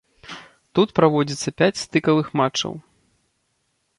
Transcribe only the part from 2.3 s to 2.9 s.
матчаў.